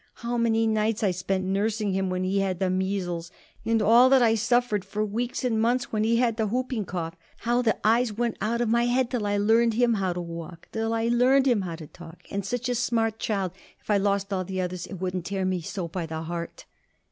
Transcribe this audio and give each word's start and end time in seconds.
How 0.15 0.35
many 0.35 0.65
nights 0.65 1.03
I 1.03 1.11
spent 1.11 1.45
nursing 1.45 1.91
him 1.93 2.09
when 2.09 2.23
he 2.23 2.39
had 2.39 2.57
the 2.57 2.71
measles! 2.71 3.29
And 3.63 3.83
all 3.83 4.09
that 4.09 4.23
I 4.23 4.33
suffered 4.33 4.83
for 4.83 5.05
weeks 5.05 5.43
and 5.43 5.61
months 5.61 5.91
when 5.93 6.03
he 6.03 6.15
had 6.15 6.37
the 6.37 6.47
whooping 6.47 6.85
cough! 6.85 7.13
How 7.41 7.61
the 7.61 7.77
eyes 7.83 8.11
went 8.11 8.35
out 8.41 8.61
of 8.61 8.67
my 8.69 8.85
head 8.85 9.11
till 9.11 9.27
I 9.27 9.37
learned 9.37 9.75
him 9.75 9.93
how 9.93 10.13
to 10.13 10.21
walk, 10.21 10.69
till 10.71 10.95
I 10.95 11.09
learned 11.09 11.45
him 11.45 11.61
how 11.61 11.75
to 11.75 11.85
talk! 11.85 12.23
And 12.31 12.43
such 12.43 12.67
a 12.67 12.73
smart 12.73 13.19
child! 13.19 13.51
If 13.79 13.91
I 13.91 13.97
lost 13.97 14.33
all 14.33 14.43
the 14.43 14.59
others, 14.59 14.87
it 14.87 14.95
wouldn't 14.95 15.25
tear 15.25 15.45
me 15.45 15.61
so 15.61 15.87
by 15.87 16.07
the 16.07 16.23
heart." 16.23 16.65